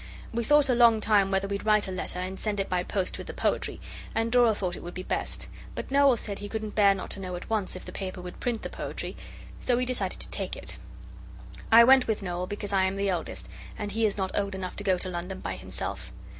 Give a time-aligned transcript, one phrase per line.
[0.33, 3.19] We thought a long time whether we'd write a letter and send it by post
[3.19, 3.79] with the poetry
[4.15, 5.45] and Dora thought it would be best.
[5.75, 8.39] But Noel said he couldn't bear not to know at once if the paper would
[8.39, 9.15] print the poetry,
[9.59, 10.77] So we decided to take it.
[11.71, 14.75] I went with Noel, because I am the eldest, and he is not old enough
[14.77, 16.11] to go to London by himself.